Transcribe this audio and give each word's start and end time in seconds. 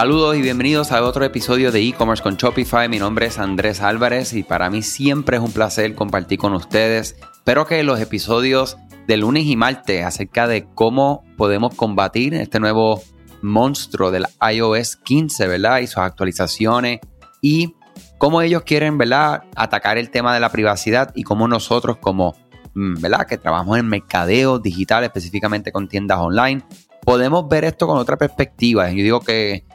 Saludos 0.00 0.34
y 0.34 0.40
bienvenidos 0.40 0.92
a 0.92 1.04
otro 1.04 1.26
episodio 1.26 1.70
de 1.70 1.86
e-commerce 1.86 2.22
con 2.22 2.36
Shopify. 2.36 2.88
Mi 2.88 2.98
nombre 2.98 3.26
es 3.26 3.38
Andrés 3.38 3.82
Álvarez 3.82 4.32
y 4.32 4.42
para 4.42 4.70
mí 4.70 4.80
siempre 4.80 5.36
es 5.36 5.42
un 5.42 5.52
placer 5.52 5.94
compartir 5.94 6.38
con 6.38 6.54
ustedes. 6.54 7.16
Espero 7.34 7.66
que 7.66 7.82
los 7.82 8.00
episodios 8.00 8.78
de 9.06 9.18
lunes 9.18 9.44
y 9.44 9.56
martes 9.56 10.02
acerca 10.06 10.48
de 10.48 10.66
cómo 10.74 11.22
podemos 11.36 11.74
combatir 11.74 12.32
este 12.32 12.60
nuevo 12.60 13.02
monstruo 13.42 14.10
del 14.10 14.24
iOS 14.40 14.96
15, 14.96 15.46
¿verdad? 15.46 15.80
Y 15.80 15.86
sus 15.86 15.98
actualizaciones 15.98 17.00
y 17.42 17.74
cómo 18.16 18.40
ellos 18.40 18.62
quieren, 18.62 18.96
¿verdad? 18.96 19.42
Atacar 19.54 19.98
el 19.98 20.08
tema 20.08 20.32
de 20.32 20.40
la 20.40 20.48
privacidad 20.48 21.12
y 21.14 21.24
cómo 21.24 21.46
nosotros 21.46 21.98
como, 21.98 22.36
mm, 22.72 23.02
¿verdad? 23.02 23.26
Que 23.26 23.36
trabajamos 23.36 23.76
en 23.78 23.86
mercadeo 23.86 24.60
digital, 24.60 25.04
específicamente 25.04 25.72
con 25.72 25.88
tiendas 25.88 26.20
online, 26.20 26.62
podemos 27.02 27.46
ver 27.50 27.64
esto 27.64 27.86
con 27.86 27.98
otra 27.98 28.16
perspectiva. 28.16 28.88
Yo 28.88 29.02
digo 29.02 29.20
que 29.20 29.66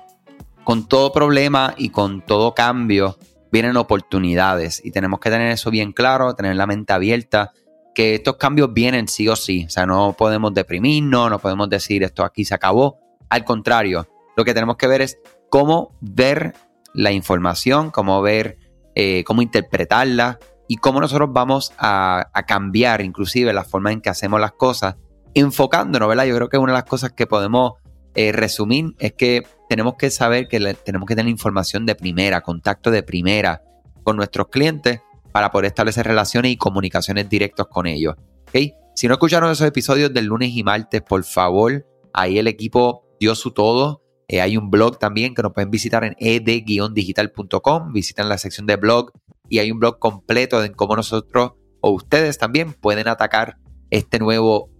con 0.65 0.89
todo 0.89 1.13
problema 1.13 1.73
y 1.77 1.89
con 1.89 2.21
todo 2.21 2.53
cambio 2.53 3.17
vienen 3.51 3.77
oportunidades 3.77 4.81
y 4.83 4.91
tenemos 4.91 5.21
que 5.21 5.29
tener 5.29 5.49
eso 5.51 5.71
bien 5.71 5.93
claro, 5.93 6.35
tener 6.35 6.57
la 6.57 6.67
mente 6.67 6.91
abierta, 6.91 7.53
que 7.93 8.15
estos 8.15 8.35
cambios 8.35 8.73
vienen 8.73 9.07
sí 9.07 9.29
o 9.29 9.37
sí. 9.37 9.65
O 9.65 9.69
sea, 9.69 9.85
no 9.85 10.13
podemos 10.17 10.53
deprimirnos, 10.53 11.29
no 11.29 11.39
podemos 11.39 11.69
decir 11.69 12.03
esto 12.03 12.25
aquí 12.25 12.43
se 12.43 12.53
acabó. 12.53 12.99
Al 13.29 13.45
contrario, 13.45 14.09
lo 14.35 14.43
que 14.43 14.53
tenemos 14.53 14.75
que 14.75 14.87
ver 14.87 15.01
es 15.01 15.17
cómo 15.49 15.95
ver 16.01 16.53
la 16.93 17.11
información, 17.11 17.91
cómo 17.91 18.21
ver, 18.21 18.57
eh, 18.95 19.23
cómo 19.25 19.41
interpretarla 19.41 20.39
y 20.67 20.77
cómo 20.77 20.99
nosotros 20.99 21.29
vamos 21.31 21.73
a, 21.77 22.31
cambiar 22.47 23.01
inclusive 23.01 23.53
la 23.53 23.63
forma 23.63 23.91
en 23.91 24.01
que 24.01 24.09
hacemos 24.09 24.41
las 24.41 24.53
cosas, 24.53 24.95
enfocándonos, 25.35 26.09
¿verdad? 26.09 26.25
Yo 26.25 26.35
creo 26.35 26.49
que 26.49 26.57
una 26.57 26.73
de 26.73 26.79
las 26.79 26.89
cosas 26.89 27.11
que 27.11 27.27
podemos 27.27 27.73
eh, 28.15 28.31
resumir 28.31 28.95
es 28.99 29.13
que 29.13 29.43
tenemos 29.69 29.95
que 29.95 30.09
saber 30.09 30.47
que 30.47 30.59
tenemos 30.75 31.07
que 31.07 31.15
tener 31.15 31.29
información 31.29 31.85
de 31.85 31.95
primera, 31.95 32.41
contacto 32.41 32.91
de 32.91 33.03
primera 33.03 33.61
con 34.03 34.17
nuestros 34.17 34.47
clientes 34.47 35.01
para 35.31 35.51
poder 35.51 35.65
establecer 35.65 36.05
relaciones 36.05 36.51
y 36.51 36.57
comunicaciones 36.57 37.29
directas 37.29 37.67
con 37.69 37.87
ellos. 37.87 38.15
¿okay? 38.47 38.73
Si 38.95 39.07
no 39.07 39.13
escucharon 39.15 39.51
esos 39.51 39.67
episodios 39.67 40.13
del 40.13 40.25
lunes 40.25 40.51
y 40.53 40.63
martes, 40.63 41.01
por 41.01 41.23
favor, 41.23 41.85
ahí 42.13 42.37
el 42.37 42.47
equipo 42.47 43.05
dio 43.19 43.35
su 43.35 43.51
todo 43.51 44.05
eh, 44.27 44.41
hay 44.41 44.57
un 44.57 44.71
blog 44.71 44.97
también 44.97 45.35
que 45.35 45.43
nos 45.43 45.53
pueden 45.53 45.69
visitar 45.69 46.03
en 46.03 46.15
ed-digital.com. 46.19 47.93
Visitan 47.93 48.29
la 48.29 48.37
sección 48.37 48.65
de 48.65 48.75
blog 48.75 49.11
y 49.49 49.59
hay 49.59 49.71
un 49.71 49.79
blog 49.79 49.99
completo 49.99 50.61
de 50.61 50.71
cómo 50.71 50.95
nosotros 50.95 51.53
o 51.81 51.91
ustedes 51.91 52.37
también 52.37 52.73
pueden 52.73 53.07
atacar 53.07 53.57
este 53.91 54.17
nuevo, 54.17 54.71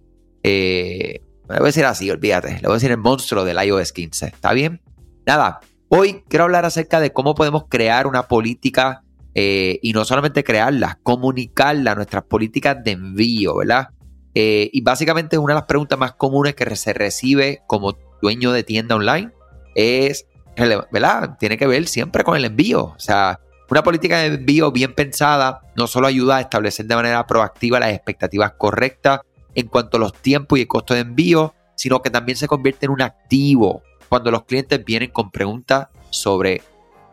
eh, 0.42 1.20
voy 1.46 1.56
a 1.58 1.62
decir 1.64 1.84
así, 1.84 2.10
olvídate, 2.10 2.54
le 2.54 2.62
voy 2.62 2.72
a 2.72 2.74
decir 2.74 2.90
el 2.90 2.98
monstruo 2.98 3.44
del 3.44 3.62
iOS 3.62 3.92
15. 3.92 4.26
¿Está 4.26 4.52
bien? 4.52 4.80
Nada, 5.26 5.60
hoy 5.88 6.24
quiero 6.28 6.44
hablar 6.44 6.64
acerca 6.64 7.00
de 7.00 7.12
cómo 7.12 7.34
podemos 7.34 7.64
crear 7.68 8.06
una 8.06 8.24
política 8.24 9.02
eh, 9.34 9.78
y 9.82 9.92
no 9.92 10.04
solamente 10.04 10.44
crearla, 10.44 10.98
comunicarla, 11.02 11.94
nuestras 11.94 12.24
políticas 12.24 12.82
de 12.82 12.92
envío, 12.92 13.56
¿verdad? 13.56 13.90
y 14.38 14.82
básicamente 14.82 15.38
una 15.38 15.54
de 15.54 15.60
las 15.60 15.66
preguntas 15.66 15.98
más 15.98 16.12
comunes 16.12 16.54
que 16.54 16.76
se 16.76 16.92
recibe 16.92 17.62
como 17.66 17.96
dueño 18.20 18.52
de 18.52 18.64
tienda 18.64 18.94
online 18.94 19.30
es, 19.74 20.26
¿verdad? 20.90 21.38
Tiene 21.38 21.56
que 21.56 21.66
ver 21.66 21.86
siempre 21.86 22.22
con 22.22 22.36
el 22.36 22.44
envío. 22.44 22.84
O 22.84 22.98
sea, 22.98 23.40
una 23.70 23.82
política 23.82 24.18
de 24.18 24.26
envío 24.26 24.72
bien 24.72 24.94
pensada 24.94 25.60
no 25.74 25.86
solo 25.86 26.06
ayuda 26.06 26.36
a 26.36 26.40
establecer 26.40 26.86
de 26.86 26.96
manera 26.96 27.26
proactiva 27.26 27.80
las 27.80 27.92
expectativas 27.92 28.52
correctas 28.58 29.20
en 29.56 29.66
cuanto 29.66 29.96
a 29.96 30.00
los 30.00 30.12
tiempos 30.12 30.58
y 30.58 30.62
el 30.62 30.68
costo 30.68 30.94
de 30.94 31.00
envío, 31.00 31.54
sino 31.74 32.00
que 32.02 32.10
también 32.10 32.36
se 32.36 32.46
convierte 32.46 32.86
en 32.86 32.92
un 32.92 33.02
activo 33.02 33.82
cuando 34.08 34.30
los 34.30 34.44
clientes 34.44 34.84
vienen 34.84 35.10
con 35.10 35.30
preguntas 35.30 35.88
sobre, 36.10 36.62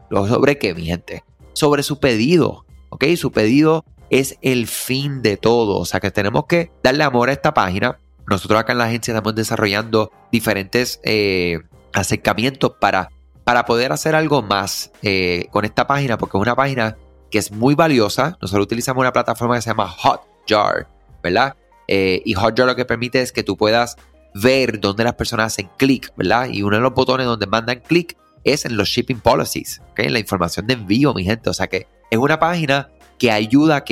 sobre 0.09 0.59
qué, 0.59 0.76
mi 0.76 0.86
gente, 0.86 1.24
sobre 1.54 1.81
su 1.81 2.00
pedido, 2.00 2.66
¿ok? 2.90 3.06
Su 3.16 3.31
pedido 3.31 3.86
es 4.09 4.38
el 4.42 4.68
fin 4.68 5.22
de 5.22 5.38
todo, 5.38 5.80
o 5.80 5.86
sea 5.86 6.00
que 6.00 6.12
tenemos 6.12 6.46
que 6.46 6.72
darle 6.84 7.04
amor 7.04 7.30
a 7.30 7.34
esta 7.34 7.54
página. 7.54 7.98
Nosotros 8.28 8.60
acá 8.60 8.74
en 8.74 8.78
la 8.78 8.86
agencia 8.86 9.14
estamos 9.14 9.36
desarrollando 9.36 10.12
diferentes 10.31 11.00
eh, 11.04 11.60
acercamientos 11.94 12.74
para, 12.80 13.10
para 13.44 13.66
poder 13.66 13.92
hacer 13.92 14.16
algo 14.16 14.42
más 14.42 14.92
eh, 15.02 15.48
con 15.52 15.66
esta 15.66 15.88
página, 15.88 16.18
porque 16.18 16.38
es 16.38 16.42
una 16.42 16.56
página 16.56 16.98
que 17.31 17.40
es 17.40 17.52
muy 17.52 17.74
valiosa. 17.74 18.38
Nosotros 18.42 18.66
utilizamos 18.66 19.02
una 19.02 19.14
plataforma 19.14 19.56
que 19.56 19.62
se 19.62 19.70
llama 19.72 19.90
Hotjar, 19.90 20.88
¿verdad? 21.24 21.56
Eh, 21.88 22.22
y 22.26 22.34
Hotjar 22.34 22.68
lo 22.68 22.76
que 22.76 22.86
permite 22.86 23.22
es 23.22 23.32
que 23.32 23.44
tú 23.44 23.58
puedas 23.58 23.96
ver 24.34 24.80
dónde 24.80 25.04
las 25.04 25.16
personas 25.16 25.48
hacen 25.54 25.70
clic, 25.78 26.12
¿verdad? 26.16 26.50
Y 26.52 26.64
uno 26.64 26.78
de 26.78 26.82
los 26.82 26.94
botones 26.94 27.26
donde 27.26 27.48
mandan 27.48 27.82
clic 27.82 28.18
es 28.44 28.66
en 28.66 28.78
los 28.78 28.90
shipping 28.90 29.20
policies. 29.20 29.82
En 29.98 30.14
la 30.14 30.20
información 30.20 30.68
de 30.68 30.74
envío, 30.74 31.14
mi 31.14 31.24
gente. 31.24 31.50
O 31.50 31.54
sea 31.54 31.68
que 31.68 31.88
es 32.10 32.18
una 32.18 32.40
página 32.40 32.90
que 33.20 33.32
ayuda 33.32 33.84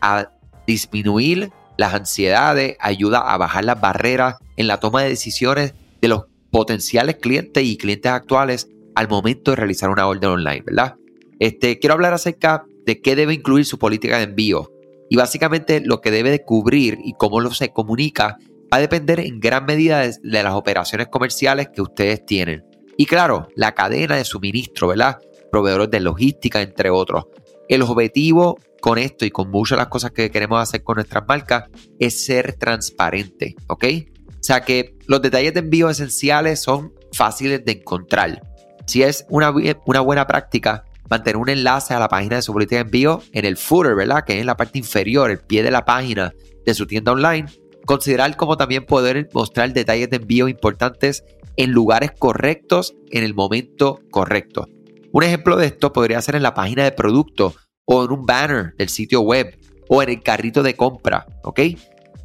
a, 0.00 0.18
a 0.18 0.32
disminuir 0.66 1.52
las 1.76 1.94
ansiedades, 1.94 2.76
ayuda 2.80 3.18
a 3.20 3.36
bajar 3.36 3.64
las 3.64 3.80
barreras 3.80 4.36
en 4.56 4.66
la 4.66 4.78
toma 4.78 5.02
de 5.02 5.08
decisiones 5.10 5.74
de 6.00 6.08
los 6.08 6.24
potenciales 6.50 7.16
clientes 7.16 7.64
y 7.64 7.76
clientes 7.76 8.12
actuales 8.12 8.68
al 8.94 9.08
momento 9.08 9.52
de 9.52 9.56
realizar 9.56 9.90
una 9.90 10.06
orden 10.06 10.30
online, 10.30 10.62
¿verdad? 10.66 10.96
Este, 11.38 11.78
quiero 11.78 11.94
hablar 11.94 12.12
acerca 12.12 12.64
de 12.84 13.00
qué 13.00 13.16
debe 13.16 13.34
incluir 13.34 13.64
su 13.64 13.78
política 13.78 14.18
de 14.18 14.24
envío 14.24 14.71
y 15.12 15.16
básicamente 15.16 15.82
lo 15.84 16.00
que 16.00 16.10
debe 16.10 16.30
de 16.30 16.42
cubrir 16.42 16.98
y 17.04 17.12
cómo 17.12 17.40
lo 17.40 17.52
se 17.52 17.70
comunica 17.70 18.38
va 18.72 18.78
a 18.78 18.80
depender 18.80 19.20
en 19.20 19.40
gran 19.40 19.66
medida 19.66 20.00
de, 20.00 20.18
las 20.22 20.54
operaciones 20.54 21.08
comerciales 21.08 21.68
que 21.68 21.82
ustedes 21.82 22.24
tienen. 22.24 22.64
Y 22.96 23.04
claro, 23.04 23.48
la 23.54 23.74
cadena 23.74 24.16
de 24.16 24.24
suministro, 24.24 24.88
¿verdad? 24.88 25.18
Proveedores 25.50 25.90
de 25.90 26.00
logística, 26.00 26.62
entre 26.62 26.88
otros. 26.88 27.26
El 27.68 27.82
objetivo 27.82 28.58
con 28.80 28.96
esto 28.96 29.26
y 29.26 29.30
con 29.30 29.50
muchas 29.50 29.76
de 29.76 29.82
las 29.82 29.88
cosas 29.88 30.12
que 30.12 30.30
queremos 30.30 30.62
hacer 30.62 30.82
con 30.82 30.94
nuestras 30.94 31.24
marcas 31.28 31.64
es 31.98 32.24
ser 32.24 32.54
transparente, 32.54 33.54
¿ok? 33.66 33.84
O 34.28 34.32
sea 34.40 34.62
que 34.62 34.96
los 35.08 35.20
detalles 35.20 35.52
de 35.52 35.60
envío 35.60 35.90
esenciales 35.90 36.62
son 36.62 36.94
fáciles 37.12 37.62
de 37.66 37.72
encontrar. 37.72 38.40
Si 38.86 39.02
es 39.02 39.26
una, 39.28 39.52
una 39.84 40.00
buena 40.00 40.26
práctica, 40.26 40.86
mantener 41.12 41.36
un 41.36 41.50
enlace 41.50 41.92
a 41.92 41.98
la 41.98 42.08
página 42.08 42.36
de 42.36 42.42
su 42.42 42.54
política 42.54 42.76
de 42.76 42.82
envío 42.82 43.20
en 43.32 43.44
el 43.44 43.58
footer, 43.58 43.94
¿verdad? 43.94 44.24
Que 44.24 44.32
es 44.32 44.40
en 44.40 44.46
la 44.46 44.56
parte 44.56 44.78
inferior, 44.78 45.30
el 45.30 45.40
pie 45.40 45.62
de 45.62 45.70
la 45.70 45.84
página 45.84 46.32
de 46.64 46.72
su 46.72 46.86
tienda 46.86 47.12
online. 47.12 47.46
Considerar 47.84 48.34
como 48.34 48.56
también 48.56 48.86
poder 48.86 49.28
mostrar 49.34 49.74
detalles 49.74 50.08
de 50.08 50.16
envío 50.16 50.48
importantes 50.48 51.22
en 51.58 51.72
lugares 51.72 52.12
correctos 52.18 52.94
en 53.10 53.24
el 53.24 53.34
momento 53.34 54.00
correcto. 54.10 54.66
Un 55.12 55.22
ejemplo 55.22 55.56
de 55.56 55.66
esto 55.66 55.92
podría 55.92 56.22
ser 56.22 56.36
en 56.36 56.42
la 56.42 56.54
página 56.54 56.84
de 56.84 56.92
producto 56.92 57.54
o 57.84 58.04
en 58.04 58.10
un 58.10 58.24
banner 58.24 58.74
del 58.78 58.88
sitio 58.88 59.20
web 59.20 59.54
o 59.88 60.02
en 60.02 60.08
el 60.08 60.22
carrito 60.22 60.62
de 60.62 60.76
compra, 60.76 61.26
¿ok? 61.42 61.60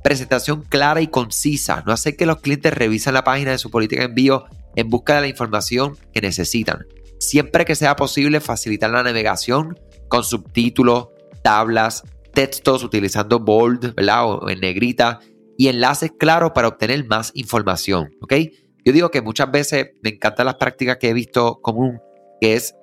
presentación 0.02 0.62
clara 0.62 1.02
y 1.02 1.08
concisa, 1.08 1.84
no 1.86 1.92
hacer 1.92 2.16
que 2.16 2.26
los 2.26 2.40
clientes 2.40 2.74
revisen 2.74 3.14
la 3.14 3.26
página 3.26 3.52
de 3.52 3.58
su 3.58 3.70
política 3.70 4.04
de 4.04 4.08
envío 4.08 4.46
en 4.78 4.90
busca 4.90 5.16
de 5.16 5.22
la 5.22 5.28
información 5.28 5.98
que 6.14 6.22
necesitan. 6.22 6.86
Siempre 7.20 7.66
que 7.66 7.76
sea 7.76 7.96
posible, 7.96 8.40
facilitar 8.40 8.90
la 8.90 9.04
navegación 9.04 9.80
con 10.08 10.24
subtítulos, 10.24 11.10
tablas, 11.44 12.04
textos 12.34 12.84
utilizando 12.84 13.40
bold 13.40 13.96
¿verdad? 13.96 14.26
o 14.26 14.50
en 14.50 14.60
negrita 14.60 15.20
y 15.58 15.70
enlaces 15.70 16.12
claros 16.18 16.52
para 16.54 16.68
obtener 16.68 17.06
más 17.06 17.32
información. 17.34 18.10
¿ok? 18.22 18.34
Yo 18.86 18.94
digo 18.94 19.10
que 19.10 19.22
muchas 19.22 19.52
veces 19.52 19.88
me 20.04 20.12
encantan 20.12 20.46
las 20.46 20.56
prácticas 20.56 20.98
que 20.98 21.10
he 21.10 21.14
visto 21.14 21.60
común, 21.62 22.00
que 22.40 22.54
es 22.54 22.76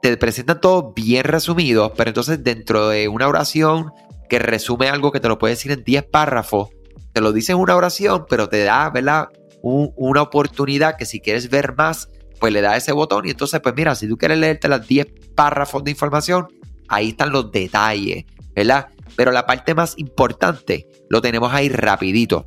te 0.00 0.16
presentan 0.16 0.60
todo 0.60 0.92
bien 0.94 1.24
resumido, 1.24 1.92
pero 1.94 2.10
entonces 2.10 2.42
dentro 2.42 2.88
de 2.88 3.08
una 3.08 3.28
oración 3.28 3.90
que 4.28 4.38
resume 4.38 4.88
algo 4.88 5.12
que 5.12 5.20
te 5.20 5.28
lo 5.28 5.38
puede 5.38 5.54
decir 5.54 5.72
en 5.72 5.84
10 5.84 6.04
párrafos, 6.04 6.70
te 7.12 7.20
lo 7.20 7.32
dice 7.32 7.52
en 7.52 7.58
una 7.58 7.76
oración, 7.76 8.24
pero 8.28 8.48
te 8.48 8.64
da, 8.64 8.88
¿verdad? 8.90 9.28
una 9.62 10.22
oportunidad 10.22 10.96
que 10.96 11.04
si 11.04 11.20
quieres 11.20 11.50
ver 11.50 11.74
más, 11.76 12.08
pues 12.40 12.52
le 12.52 12.62
da 12.62 12.76
ese 12.76 12.92
botón 12.92 13.26
y 13.26 13.30
entonces, 13.30 13.60
pues 13.60 13.74
mira, 13.76 13.94
si 13.94 14.08
tú 14.08 14.16
quieres 14.16 14.38
leerte 14.38 14.68
las 14.68 14.86
10 14.86 15.06
párrafos 15.34 15.84
de 15.84 15.90
información, 15.90 16.48
ahí 16.88 17.10
están 17.10 17.30
los 17.30 17.52
detalles, 17.52 18.24
¿verdad? 18.56 18.88
Pero 19.14 19.30
la 19.30 19.46
parte 19.46 19.74
más 19.74 19.94
importante 19.98 20.88
lo 21.08 21.20
tenemos 21.20 21.52
ahí 21.52 21.68
rapidito. 21.68 22.46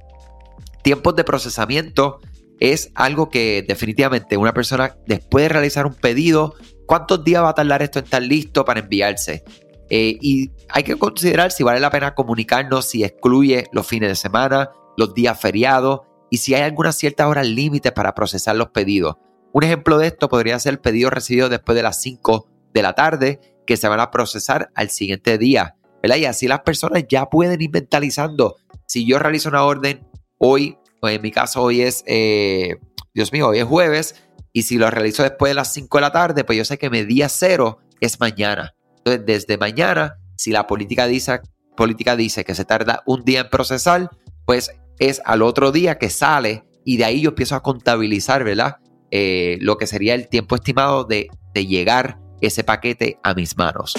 Tiempos 0.83 1.15
de 1.15 1.23
procesamiento 1.23 2.19
es 2.59 2.91
algo 2.95 3.29
que 3.29 3.63
definitivamente 3.67 4.37
una 4.37 4.53
persona 4.53 4.97
después 5.05 5.43
de 5.43 5.49
realizar 5.49 5.85
un 5.85 5.93
pedido, 5.93 6.55
¿cuántos 6.87 7.23
días 7.23 7.43
va 7.43 7.49
a 7.49 7.55
tardar 7.55 7.83
esto 7.83 7.99
en 7.99 8.05
estar 8.05 8.21
listo 8.21 8.65
para 8.65 8.79
enviarse? 8.79 9.43
Eh, 9.89 10.17
y 10.21 10.49
hay 10.69 10.83
que 10.83 10.95
considerar 10.95 11.51
si 11.51 11.63
vale 11.63 11.79
la 11.79 11.91
pena 11.91 12.15
comunicarnos, 12.15 12.85
si 12.85 13.03
excluye 13.03 13.67
los 13.71 13.85
fines 13.85 14.09
de 14.09 14.15
semana, 14.15 14.71
los 14.97 15.13
días 15.13 15.39
feriados 15.39 16.01
y 16.31 16.37
si 16.37 16.55
hay 16.55 16.63
algunas 16.63 16.95
ciertas 16.95 17.27
horas 17.27 17.47
límites 17.47 17.91
para 17.91 18.15
procesar 18.15 18.55
los 18.55 18.69
pedidos. 18.69 19.17
Un 19.53 19.63
ejemplo 19.63 19.99
de 19.99 20.07
esto 20.07 20.29
podría 20.29 20.57
ser 20.59 20.73
el 20.73 20.79
pedido 20.79 21.11
recibido 21.11 21.47
después 21.47 21.75
de 21.75 21.83
las 21.83 22.01
5 22.01 22.49
de 22.73 22.81
la 22.81 22.93
tarde 22.93 23.39
que 23.67 23.77
se 23.77 23.87
van 23.87 23.99
a 23.99 24.09
procesar 24.09 24.71
al 24.73 24.89
siguiente 24.89 25.37
día. 25.37 25.75
¿verdad? 26.01 26.17
Y 26.17 26.25
así 26.25 26.47
las 26.47 26.61
personas 26.61 27.05
ya 27.07 27.27
pueden 27.27 27.61
ir 27.61 27.69
mentalizando. 27.71 28.57
Si 28.87 29.05
yo 29.05 29.19
realizo 29.19 29.49
una 29.49 29.63
orden 29.63 30.07
hoy, 30.39 30.77
o 31.01 31.07
en 31.07 31.21
mi 31.21 31.31
caso 31.31 31.61
hoy 31.61 31.81
es, 31.81 32.03
eh, 32.07 32.77
Dios 33.13 33.31
mío, 33.31 33.47
hoy 33.49 33.59
es 33.59 33.65
jueves, 33.65 34.15
Y 34.55 34.63
si 34.63 34.77
lo 34.77 34.87
realizo 34.91 35.23
después 35.23 35.49
de 35.49 35.55
las 35.55 35.73
5 35.73 35.97
de 35.97 36.01
la 36.01 36.11
tarde, 36.11 36.43
pues 36.43 36.57
yo 36.57 36.63
sé 36.63 36.77
que 36.77 36.91
mi 36.91 37.03
día 37.03 37.27
cero 37.27 37.79
es 37.99 38.19
mañana. 38.19 38.75
Entonces, 38.97 39.25
desde 39.25 39.57
mañana, 39.57 40.19
si 40.37 40.51
la 40.51 40.67
política 40.67 41.07
dice, 41.07 41.41
política 41.75 42.15
dice 42.15 42.45
que 42.45 42.53
se 42.53 42.63
tarda 42.63 43.01
un 43.07 43.25
día 43.25 43.41
en 43.41 43.49
procesar, 43.49 44.11
pues 44.45 44.69
es 44.99 45.23
al 45.25 45.41
otro 45.41 45.71
día 45.71 45.97
que 45.97 46.11
sale 46.11 46.65
y 46.85 46.97
de 46.97 47.05
ahí 47.05 47.21
yo 47.21 47.29
empiezo 47.29 47.55
a 47.55 47.63
contabilizar, 47.63 48.43
¿verdad? 48.43 48.77
Eh, 49.15 49.59
lo 49.61 49.77
que 49.77 49.85
sería 49.85 50.15
el 50.15 50.27
tiempo 50.27 50.55
estimado 50.55 51.03
de, 51.03 51.27
de 51.53 51.67
llegar 51.67 52.17
ese 52.41 52.63
paquete 52.63 53.19
a 53.21 53.35
mis 53.35 53.55
manos. 53.55 53.93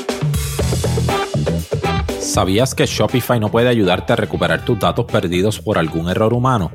¿Sabías 2.19 2.75
que 2.75 2.85
Shopify 2.85 3.39
no 3.39 3.49
puede 3.49 3.69
ayudarte 3.69 4.13
a 4.13 4.17
recuperar 4.17 4.65
tus 4.65 4.81
datos 4.81 5.05
perdidos 5.05 5.61
por 5.61 5.79
algún 5.79 6.09
error 6.09 6.35
humano? 6.35 6.73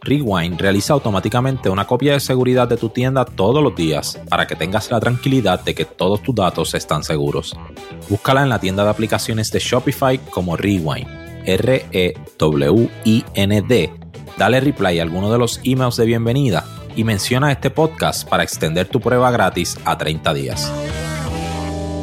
Rewind 0.00 0.60
realiza 0.60 0.92
automáticamente 0.92 1.70
una 1.70 1.84
copia 1.84 2.12
de 2.12 2.20
seguridad 2.20 2.68
de 2.68 2.76
tu 2.76 2.90
tienda 2.90 3.24
todos 3.24 3.60
los 3.60 3.74
días 3.74 4.20
para 4.28 4.46
que 4.46 4.54
tengas 4.54 4.88
la 4.92 5.00
tranquilidad 5.00 5.64
de 5.64 5.74
que 5.74 5.84
todos 5.84 6.22
tus 6.22 6.36
datos 6.36 6.74
están 6.74 7.02
seguros. 7.02 7.56
Búscala 8.08 8.44
en 8.44 8.48
la 8.48 8.60
tienda 8.60 8.84
de 8.84 8.90
aplicaciones 8.90 9.50
de 9.50 9.58
Shopify 9.58 10.18
como 10.30 10.56
Rewind, 10.56 11.08
R-E-W-I-N-D. 11.46 12.12
Dale 14.38 14.60
reply 14.60 15.00
a 15.00 15.02
alguno 15.02 15.32
de 15.32 15.38
los 15.38 15.60
emails 15.64 15.96
de 15.96 16.06
bienvenida 16.06 16.64
y 16.96 17.04
menciona 17.04 17.52
este 17.52 17.70
podcast 17.70 18.28
para 18.28 18.42
extender 18.42 18.88
tu 18.88 19.00
prueba 19.00 19.30
gratis 19.30 19.78
a 19.84 19.96
30 19.96 20.34
días. 20.34 20.72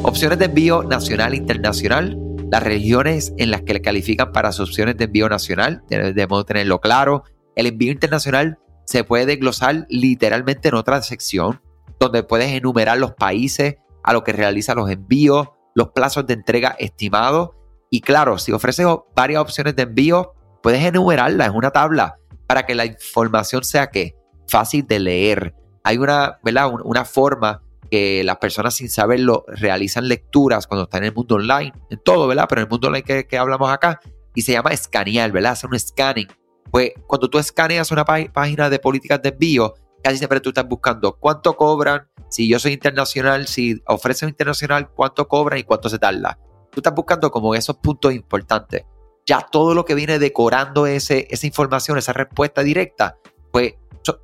Opciones 0.03 0.39
de 0.39 0.45
envío 0.45 0.83
nacional 0.83 1.33
e 1.33 1.37
internacional. 1.37 2.17
Las 2.51 2.63
regiones 2.63 3.33
en 3.37 3.51
las 3.51 3.61
que 3.61 3.73
le 3.73 3.81
califican 3.81 4.31
para 4.31 4.51
sus 4.51 4.69
opciones 4.69 4.97
de 4.97 5.05
envío 5.05 5.29
nacional, 5.29 5.83
debemos 5.89 6.45
tenerlo 6.45 6.79
claro. 6.79 7.23
El 7.55 7.67
envío 7.67 7.91
internacional 7.91 8.57
se 8.85 9.03
puede 9.03 9.25
desglosar 9.25 9.85
literalmente 9.89 10.69
en 10.69 10.75
otra 10.75 11.01
sección, 11.01 11.61
donde 11.99 12.23
puedes 12.23 12.51
enumerar 12.51 12.97
los 12.97 13.13
países 13.13 13.75
a 14.03 14.13
los 14.13 14.23
que 14.23 14.33
realiza 14.33 14.73
los 14.73 14.89
envíos, 14.89 15.49
los 15.75 15.89
plazos 15.89 16.25
de 16.25 16.33
entrega 16.33 16.75
estimados. 16.79 17.51
Y 17.91 18.01
claro, 18.01 18.37
si 18.37 18.51
ofreces 18.51 18.87
varias 19.15 19.41
opciones 19.41 19.75
de 19.75 19.83
envío, 19.83 20.33
puedes 20.63 20.83
enumerarlas 20.83 21.49
en 21.49 21.55
una 21.55 21.71
tabla 21.71 22.15
para 22.47 22.65
que 22.65 22.73
la 22.73 22.85
información 22.85 23.63
sea 23.63 23.87
que 23.87 24.18
fácil 24.49 24.85
de 24.87 24.99
leer. 24.99 25.55
Hay 25.83 25.97
una, 25.97 26.39
¿verdad? 26.43 26.71
una 26.83 27.05
forma 27.05 27.61
que 27.89 28.23
las 28.23 28.37
personas 28.37 28.75
sin 28.75 28.89
saberlo 28.89 29.45
realizan 29.47 30.07
lecturas 30.07 30.67
cuando 30.67 30.83
están 30.83 31.03
en 31.03 31.09
el 31.09 31.15
mundo 31.15 31.35
online, 31.35 31.73
en 31.89 31.99
todo, 32.03 32.27
¿verdad? 32.27 32.45
Pero 32.47 32.61
en 32.61 32.65
el 32.65 32.69
mundo 32.69 32.87
online 32.87 33.25
que, 33.25 33.37
hablamos 33.37 33.71
acá, 33.71 33.99
y 34.35 34.41
se 34.41 34.51
llama 34.51 34.71
escanear, 34.71 35.31
¿verdad? 35.31 35.53
Hacer 35.53 35.69
un 35.69 35.79
scanning. 35.79 36.27
Pues 36.71 36.91
cuando 37.07 37.29
tú 37.29 37.39
escaneas 37.39 37.91
una 37.91 38.05
página 38.05 38.69
de 38.69 38.79
políticas 38.79 39.21
de 39.21 39.29
envío, 39.29 39.73
casi 40.03 40.17
siempre 40.17 40.39
tú 40.39 40.49
estás 40.49 40.67
buscando 40.67 41.13
cuánto 41.13 41.55
cobran, 41.55 42.07
si 42.29 42.47
yo 42.47 42.59
soy 42.59 42.73
internacional, 42.73 43.47
si 43.47 43.81
ofrecen 43.87 44.29
internacional, 44.29 44.89
cuánto 44.91 45.27
cobran 45.27 45.59
y 45.59 45.63
cuánto 45.63 45.89
se 45.89 45.97
tarda. 45.97 46.37
Tú 46.71 46.79
estás 46.79 46.93
buscando 46.93 47.31
como 47.31 47.55
esos 47.55 47.77
puntos 47.77 48.13
importantes. 48.13 48.83
Ya 49.25 49.41
todo 49.51 49.73
lo 49.73 49.85
que 49.85 49.95
viene 49.95 50.19
decorando 50.19 50.85
ese, 50.85 51.27
esa 51.31 51.47
información, 51.47 51.97
esa 51.97 52.13
respuesta 52.13 52.61
directa, 52.61 53.17
pues 53.51 53.73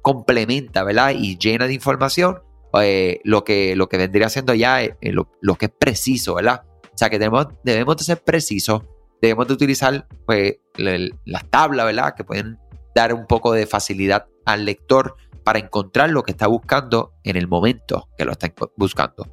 complementa, 0.02 0.84
¿verdad? 0.84 1.12
Y 1.16 1.38
llena 1.38 1.68
de 1.68 1.74
información 1.74 2.40
eh, 2.82 3.22
lo, 3.24 3.44
que, 3.44 3.76
lo 3.76 3.88
que 3.88 3.98
vendría 3.98 4.30
siendo 4.30 4.54
ya 4.54 4.84
eh, 4.84 4.98
lo, 5.02 5.56
que 5.56 5.66
es 5.66 5.72
preciso, 5.72 6.36
¿verdad? 6.36 6.64
O 6.84 6.98
sea 6.98 7.10
que 7.10 7.20
debemos, 7.20 7.48
debemos 7.64 7.98
de 7.98 8.04
ser 8.04 8.24
precisos, 8.24 8.84
debemos 9.22 9.48
de 9.48 9.54
utilizar 9.54 10.08
pues, 10.26 10.56
las 10.78 11.50
tablas, 11.50 11.86
¿verdad? 11.86 12.16
Que 12.16 12.24
pueden 12.24 12.58
dar 12.94 13.14
un 13.14 13.28
poco 13.28 13.52
de 13.52 13.66
facilidad 13.68 14.28
al 14.46 14.66
lector 14.66 15.16
para 15.44 15.60
encontrar 15.60 16.10
lo 16.10 16.24
que 16.24 16.32
está 16.32 16.48
buscando 16.48 17.14
en 17.24 17.36
el 17.36 17.48
momento 17.48 18.10
que 18.18 18.26
lo 18.26 18.32
está 18.32 18.52
buscando. 18.78 19.28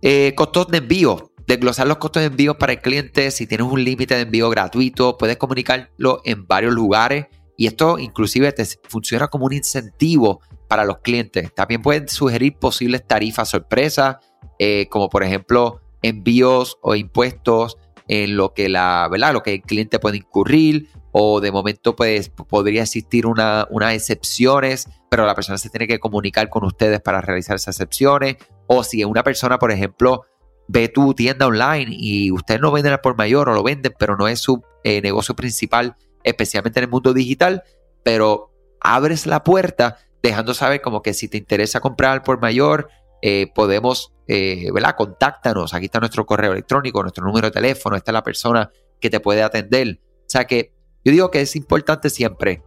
Eh, 0.00 0.34
costos 0.34 0.68
de 0.68 0.78
envío. 0.78 1.32
Desglosar 1.46 1.86
los 1.86 1.96
costos 1.96 2.22
de 2.22 2.26
envío 2.26 2.58
para 2.58 2.72
el 2.72 2.80
cliente. 2.80 3.30
Si 3.30 3.46
tienes 3.46 3.66
un 3.66 3.82
límite 3.82 4.14
de 4.14 4.22
envío 4.22 4.50
gratuito, 4.50 5.16
puedes 5.16 5.36
comunicarlo 5.36 6.20
en 6.24 6.46
varios 6.46 6.74
lugares. 6.74 7.26
Y 7.58 7.66
esto 7.66 7.98
inclusive 7.98 8.52
te 8.52 8.64
funciona 8.88 9.26
como 9.26 9.46
un 9.46 9.52
incentivo 9.52 10.40
para 10.68 10.84
los 10.84 10.98
clientes. 10.98 11.52
También 11.52 11.82
pueden 11.82 12.08
sugerir 12.08 12.56
posibles 12.56 13.04
tarifas 13.04 13.48
sorpresas, 13.48 14.18
eh, 14.60 14.86
como 14.88 15.10
por 15.10 15.24
ejemplo 15.24 15.80
envíos 16.00 16.78
o 16.82 16.94
impuestos 16.94 17.76
en 18.06 18.36
lo 18.36 18.54
que 18.54 18.68
la, 18.68 19.08
¿verdad? 19.10 19.32
Lo 19.32 19.42
que 19.42 19.54
el 19.54 19.62
cliente 19.62 19.98
puede 19.98 20.18
incurrir 20.18 20.88
o 21.10 21.40
de 21.40 21.50
momento 21.50 21.96
pues, 21.96 22.28
podría 22.28 22.82
existir 22.82 23.26
una, 23.26 23.66
unas 23.70 23.92
excepciones, 23.92 24.88
pero 25.10 25.26
la 25.26 25.34
persona 25.34 25.58
se 25.58 25.68
tiene 25.68 25.88
que 25.88 25.98
comunicar 25.98 26.48
con 26.50 26.64
ustedes 26.64 27.00
para 27.00 27.20
realizar 27.20 27.56
esas 27.56 27.74
excepciones. 27.74 28.36
O 28.68 28.84
si 28.84 29.02
una 29.02 29.24
persona, 29.24 29.58
por 29.58 29.72
ejemplo, 29.72 30.26
ve 30.68 30.88
tu 30.88 31.12
tienda 31.12 31.48
online 31.48 31.88
y 31.90 32.30
ustedes 32.30 32.60
no 32.60 32.70
venden 32.70 32.96
por 33.02 33.16
mayor 33.16 33.48
o 33.48 33.54
lo 33.54 33.64
venden, 33.64 33.92
pero 33.98 34.16
no 34.16 34.28
es 34.28 34.38
su 34.38 34.62
eh, 34.84 35.02
negocio 35.02 35.34
principal, 35.34 35.96
especialmente 36.24 36.80
en 36.80 36.84
el 36.84 36.90
mundo 36.90 37.12
digital, 37.12 37.62
pero 38.02 38.52
abres 38.80 39.26
la 39.26 39.44
puerta 39.44 39.98
dejando 40.22 40.54
saber 40.54 40.80
como 40.80 41.02
que 41.02 41.14
si 41.14 41.28
te 41.28 41.36
interesa 41.36 41.80
comprar 41.80 42.22
por 42.22 42.40
mayor, 42.40 42.88
eh, 43.22 43.50
podemos, 43.54 44.12
eh, 44.26 44.70
¿verdad? 44.72 44.94
Contáctanos, 44.96 45.74
aquí 45.74 45.86
está 45.86 46.00
nuestro 46.00 46.26
correo 46.26 46.52
electrónico, 46.52 47.02
nuestro 47.02 47.24
número 47.24 47.48
de 47.48 47.52
teléfono, 47.52 47.96
esta 47.96 48.10
es 48.10 48.14
la 48.14 48.22
persona 48.22 48.70
que 49.00 49.10
te 49.10 49.20
puede 49.20 49.42
atender. 49.42 50.00
O 50.02 50.30
sea 50.30 50.46
que 50.46 50.72
yo 51.04 51.12
digo 51.12 51.30
que 51.30 51.40
es 51.40 51.56
importante 51.56 52.10
siempre 52.10 52.62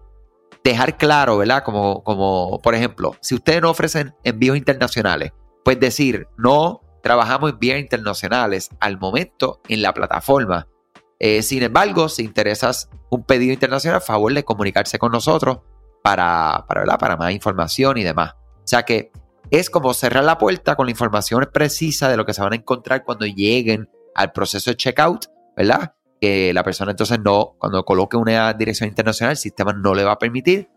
dejar 0.63 0.97
claro, 0.97 1.37
¿verdad? 1.37 1.63
Como, 1.63 2.03
como 2.03 2.59
por 2.61 2.75
ejemplo, 2.75 3.15
si 3.21 3.35
ustedes 3.35 3.61
no 3.61 3.69
ofrecen 3.69 4.13
envíos 4.23 4.57
internacionales, 4.57 5.31
pues 5.63 5.79
decir, 5.79 6.27
no 6.37 6.81
trabajamos 7.03 7.49
en 7.49 7.55
envíos 7.55 7.79
internacionales 7.79 8.69
al 8.79 8.97
momento 8.99 9.61
en 9.67 9.81
la 9.81 9.93
plataforma. 9.93 10.67
Eh, 11.23 11.43
sin 11.43 11.61
embargo, 11.61 12.09
si 12.09 12.23
interesas 12.23 12.89
un 13.11 13.23
pedido 13.23 13.53
internacional, 13.53 14.01
favor 14.01 14.33
de 14.33 14.43
comunicarse 14.43 14.97
con 14.97 15.11
nosotros 15.11 15.59
para, 16.01 16.65
para, 16.67 16.97
para 16.97 17.15
más 17.15 17.31
información 17.31 17.99
y 17.99 18.03
demás. 18.03 18.33
O 18.33 18.65
sea 18.65 18.81
que 18.81 19.11
es 19.51 19.69
como 19.69 19.93
cerrar 19.93 20.23
la 20.23 20.39
puerta 20.39 20.75
con 20.75 20.87
la 20.87 20.91
información 20.91 21.47
precisa 21.53 22.09
de 22.09 22.17
lo 22.17 22.25
que 22.25 22.33
se 22.33 22.41
van 22.41 22.53
a 22.53 22.55
encontrar 22.55 23.03
cuando 23.03 23.27
lleguen 23.27 23.87
al 24.15 24.31
proceso 24.31 24.71
de 24.71 24.77
checkout, 24.77 25.27
¿verdad? 25.55 25.93
Que 26.19 26.55
la 26.55 26.63
persona 26.63 26.89
entonces 26.89 27.19
no, 27.23 27.55
cuando 27.59 27.85
coloque 27.85 28.17
una 28.17 28.51
dirección 28.53 28.89
internacional, 28.89 29.33
el 29.33 29.37
sistema 29.37 29.73
no 29.73 29.93
le 29.93 30.03
va 30.03 30.13
a 30.13 30.17
permitir. 30.17 30.71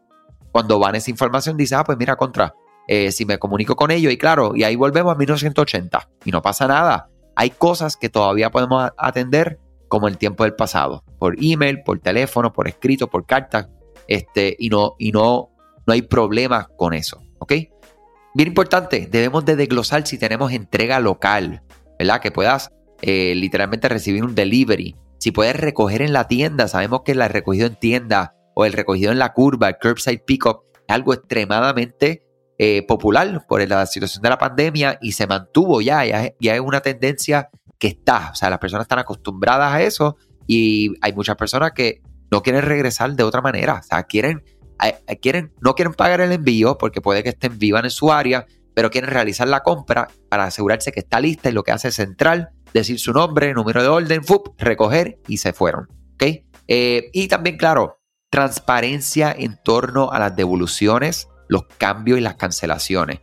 Cuando 0.52 0.78
van 0.78 0.94
esa 0.94 1.10
información, 1.10 1.56
dice, 1.56 1.74
ah, 1.74 1.84
pues 1.84 1.96
mira, 1.96 2.16
contra, 2.16 2.54
eh, 2.86 3.12
si 3.12 3.24
me 3.24 3.38
comunico 3.38 3.76
con 3.76 3.90
ellos, 3.90 4.12
y 4.12 4.18
claro, 4.18 4.54
y 4.54 4.62
ahí 4.64 4.76
volvemos 4.76 5.14
a 5.14 5.16
1980 5.16 6.10
y 6.26 6.30
no 6.32 6.42
pasa 6.42 6.68
nada. 6.68 7.08
Hay 7.34 7.48
cosas 7.48 7.96
que 7.96 8.10
todavía 8.10 8.50
podemos 8.50 8.90
atender 8.98 9.58
como 9.94 10.08
el 10.08 10.18
tiempo 10.18 10.42
del 10.42 10.54
pasado, 10.54 11.04
por 11.20 11.36
email, 11.40 11.84
por 11.84 12.00
teléfono, 12.00 12.52
por 12.52 12.66
escrito, 12.66 13.08
por 13.08 13.26
carta, 13.26 13.70
este, 14.08 14.56
y 14.58 14.68
no, 14.68 14.96
y 14.98 15.12
no, 15.12 15.50
no 15.86 15.92
hay 15.92 16.02
problema 16.02 16.68
con 16.76 16.94
eso, 16.94 17.22
¿ok? 17.38 17.52
Bien 18.34 18.48
importante, 18.48 19.06
debemos 19.08 19.44
de 19.44 19.54
desglosar 19.54 20.04
si 20.04 20.18
tenemos 20.18 20.50
entrega 20.50 20.98
local, 20.98 21.62
¿verdad? 21.96 22.20
Que 22.20 22.32
puedas 22.32 22.72
eh, 23.02 23.36
literalmente 23.36 23.88
recibir 23.88 24.24
un 24.24 24.34
delivery. 24.34 24.96
Si 25.18 25.30
puedes 25.30 25.54
recoger 25.54 26.02
en 26.02 26.12
la 26.12 26.26
tienda, 26.26 26.66
sabemos 26.66 27.02
que 27.04 27.12
el 27.12 27.24
recogido 27.28 27.68
en 27.68 27.76
tienda 27.76 28.34
o 28.56 28.64
el 28.64 28.72
recogido 28.72 29.12
en 29.12 29.20
la 29.20 29.32
curva, 29.32 29.68
el 29.68 29.76
curbside 29.80 30.24
pickup, 30.26 30.62
es 30.74 30.92
algo 30.92 31.14
extremadamente 31.14 32.26
eh, 32.58 32.84
popular 32.88 33.46
por 33.46 33.64
la 33.68 33.86
situación 33.86 34.22
de 34.22 34.30
la 34.30 34.38
pandemia 34.38 34.98
y 35.00 35.12
se 35.12 35.28
mantuvo 35.28 35.80
ya, 35.80 36.04
ya, 36.04 36.32
ya 36.40 36.56
es 36.56 36.60
una 36.60 36.80
tendencia 36.80 37.48
que 37.84 37.88
está, 37.88 38.30
o 38.32 38.34
sea, 38.34 38.48
las 38.48 38.60
personas 38.60 38.84
están 38.84 38.98
acostumbradas 38.98 39.70
a 39.70 39.82
eso 39.82 40.16
y 40.46 40.94
hay 41.02 41.12
muchas 41.12 41.36
personas 41.36 41.72
que 41.72 42.00
no 42.30 42.42
quieren 42.42 42.62
regresar 42.62 43.12
de 43.12 43.22
otra 43.22 43.42
manera. 43.42 43.74
O 43.74 43.82
sea, 43.82 44.04
quieren, 44.04 44.42
eh, 44.82 44.96
eh, 45.06 45.20
quieren, 45.20 45.52
no 45.60 45.74
quieren 45.74 45.92
pagar 45.92 46.22
el 46.22 46.32
envío 46.32 46.78
porque 46.78 47.02
puede 47.02 47.22
que 47.22 47.28
estén 47.28 47.58
vivas 47.58 47.84
en 47.84 47.90
su 47.90 48.10
área, 48.10 48.46
pero 48.72 48.90
quieren 48.90 49.10
realizar 49.10 49.48
la 49.48 49.62
compra 49.62 50.08
para 50.30 50.44
asegurarse 50.44 50.92
que 50.92 51.00
está 51.00 51.20
lista 51.20 51.50
y 51.50 51.52
lo 51.52 51.62
que 51.62 51.72
hace 51.72 51.88
es 51.88 51.94
central, 51.96 52.52
decir 52.72 52.98
su 52.98 53.12
nombre, 53.12 53.52
número 53.52 53.82
de 53.82 53.88
orden, 53.88 54.24
FUP, 54.24 54.58
recoger 54.58 55.18
y 55.28 55.36
se 55.36 55.52
fueron. 55.52 55.88
¿okay? 56.14 56.46
Eh, 56.66 57.10
y 57.12 57.28
también, 57.28 57.58
claro, 57.58 58.00
transparencia 58.30 59.30
en 59.30 59.58
torno 59.62 60.10
a 60.10 60.18
las 60.18 60.34
devoluciones, 60.34 61.28
los 61.48 61.64
cambios 61.76 62.16
y 62.16 62.22
las 62.22 62.36
cancelaciones. 62.36 63.20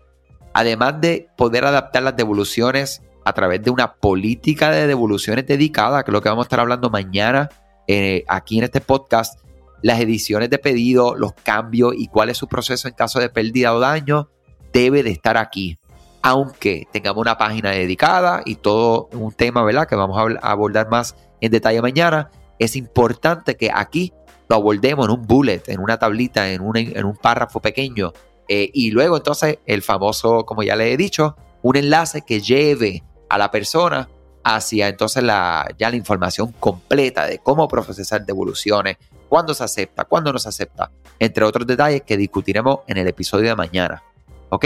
Además 0.53 1.01
de 1.01 1.29
poder 1.35 1.65
adaptar 1.65 2.03
las 2.03 2.15
devoluciones 2.15 3.01
a 3.23 3.33
través 3.33 3.61
de 3.63 3.71
una 3.71 3.93
política 3.93 4.71
de 4.71 4.87
devoluciones 4.87 5.45
dedicada, 5.45 6.03
que 6.03 6.11
es 6.11 6.13
lo 6.13 6.21
que 6.21 6.29
vamos 6.29 6.45
a 6.45 6.47
estar 6.47 6.59
hablando 6.59 6.89
mañana 6.89 7.49
eh, 7.87 8.23
aquí 8.27 8.57
en 8.57 8.63
este 8.63 8.81
podcast 8.81 9.39
las 9.81 9.99
ediciones 9.99 10.49
de 10.49 10.59
pedido, 10.59 11.15
los 11.15 11.33
cambios 11.33 11.93
y 11.97 12.07
cuál 12.07 12.29
es 12.29 12.37
su 12.37 12.47
proceso 12.47 12.87
en 12.87 12.93
caso 12.93 13.19
de 13.19 13.29
pérdida 13.29 13.73
o 13.73 13.79
daño, 13.79 14.29
debe 14.71 15.03
de 15.03 15.11
estar 15.11 15.37
aquí. 15.37 15.77
Aunque 16.21 16.87
tengamos 16.91 17.21
una 17.21 17.37
página 17.37 17.71
dedicada 17.71 18.43
y 18.45 18.55
todo 18.55 19.09
un 19.13 19.31
tema, 19.31 19.63
¿verdad? 19.63 19.87
Que 19.87 19.95
vamos 19.95 20.17
a 20.17 20.51
abordar 20.51 20.89
más 20.89 21.15
en 21.41 21.51
detalle 21.51 21.81
mañana, 21.81 22.29
es 22.59 22.75
importante 22.75 23.57
que 23.57 23.71
aquí 23.73 24.13
lo 24.47 24.57
abordemos 24.57 25.07
en 25.07 25.13
un 25.13 25.25
bullet, 25.25 25.63
en 25.67 25.79
una 25.79 25.97
tablita, 25.97 26.51
en 26.51 26.61
un, 26.61 27.17
párrafo 27.21 27.59
pequeño, 27.59 28.13
Eh, 28.47 28.69
y 28.73 28.91
luego 28.91 29.15
entonces 29.15 29.59
el 29.65 29.81
famoso, 29.81 30.45
como 30.45 30.61
ya 30.61 30.75
le 30.75 30.91
he 30.91 30.97
dicho, 30.97 31.37
un 31.61 31.77
enlace 31.77 32.21
que 32.23 32.41
lleve 32.41 33.01
a 33.31 33.37
la 33.37 33.49
persona 33.49 34.09
hacia 34.43 34.89
entonces 34.89 35.23
la, 35.23 35.65
ya 35.77 35.89
la 35.89 35.95
información 35.95 36.51
completa 36.59 37.25
de 37.25 37.39
cómo 37.39 37.69
procesar 37.69 38.25
devoluciones, 38.25 38.97
cuándo 39.29 39.53
se 39.53 39.63
acepta, 39.63 40.03
cuándo 40.03 40.33
no 40.33 40.39
se 40.39 40.49
acepta, 40.49 40.91
entre 41.17 41.45
otros 41.45 41.65
detalles 41.65 42.01
que 42.01 42.17
discutiremos 42.17 42.79
en 42.87 42.97
el 42.97 43.07
episodio 43.07 43.47
de 43.47 43.55
mañana. 43.55 44.03
¿Ok? 44.49 44.65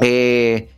Eh, 0.00 0.68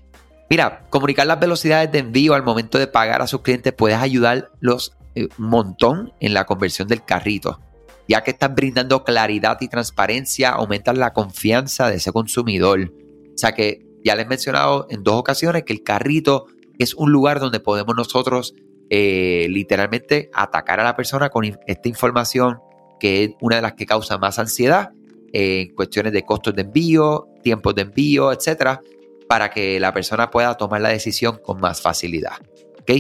mira, 0.50 0.84
comunicar 0.90 1.26
las 1.26 1.40
velocidades 1.40 1.90
de 1.90 2.00
envío 2.00 2.34
al 2.34 2.42
momento 2.42 2.78
de 2.78 2.88
pagar 2.88 3.22
a 3.22 3.26
sus 3.26 3.40
clientes 3.40 3.72
puede 3.72 3.94
ayudarlos 3.94 4.94
eh, 5.14 5.28
un 5.38 5.46
montón 5.46 6.12
en 6.20 6.34
la 6.34 6.44
conversión 6.44 6.88
del 6.88 7.02
carrito, 7.06 7.58
ya 8.06 8.22
que 8.22 8.32
están 8.32 8.54
brindando 8.54 9.02
claridad 9.02 9.56
y 9.62 9.68
transparencia, 9.68 10.50
aumentan 10.50 10.98
la 10.98 11.14
confianza 11.14 11.88
de 11.88 11.96
ese 11.96 12.12
consumidor. 12.12 12.92
O 13.34 13.38
sea 13.38 13.52
que 13.52 13.86
ya 14.04 14.14
les 14.14 14.26
he 14.26 14.28
mencionado 14.28 14.86
en 14.90 15.02
dos 15.02 15.14
ocasiones 15.14 15.62
que 15.64 15.72
el 15.72 15.82
carrito 15.82 16.48
es 16.78 16.94
un 16.94 17.12
lugar 17.12 17.40
donde 17.40 17.60
podemos 17.60 17.94
nosotros 17.96 18.54
eh, 18.90 19.46
literalmente 19.50 20.30
atacar 20.32 20.80
a 20.80 20.84
la 20.84 20.96
persona 20.96 21.30
con 21.30 21.44
esta 21.44 21.88
información 21.88 22.58
que 23.00 23.24
es 23.24 23.30
una 23.40 23.56
de 23.56 23.62
las 23.62 23.72
que 23.74 23.86
causa 23.86 24.18
más 24.18 24.38
ansiedad 24.38 24.90
en 25.32 25.74
cuestiones 25.74 26.12
de 26.12 26.24
costos 26.24 26.54
de 26.54 26.62
envío, 26.62 27.26
tiempos 27.42 27.74
de 27.74 27.82
envío, 27.82 28.32
etcétera, 28.32 28.80
para 29.28 29.50
que 29.50 29.80
la 29.80 29.92
persona 29.92 30.30
pueda 30.30 30.56
tomar 30.56 30.80
la 30.80 30.90
decisión 30.90 31.40
con 31.42 31.58
más 31.60 31.82
facilidad. 31.82 32.36
¿Ok? 32.80 32.92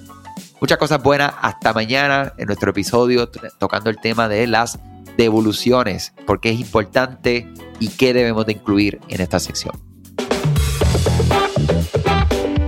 Muchas 0.60 0.78
cosas 0.78 1.02
buenas. 1.02 1.34
Hasta 1.42 1.74
mañana 1.74 2.32
en 2.38 2.46
nuestro 2.46 2.70
episodio 2.70 3.28
tocando 3.58 3.90
el 3.90 4.00
tema 4.00 4.28
de 4.28 4.46
las 4.46 4.78
devoluciones, 5.18 6.14
porque 6.26 6.50
es 6.50 6.60
importante 6.60 7.52
y 7.78 7.88
qué 7.88 8.14
debemos 8.14 8.46
de 8.46 8.52
incluir 8.52 9.00
en 9.08 9.20
esta 9.20 9.38
sección. 9.38 9.74